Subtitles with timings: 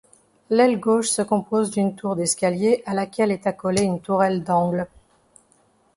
[0.49, 4.87] L'aile gauche se compose d'une tour d'escalier à laquelle est accolée une tourelle d'angle.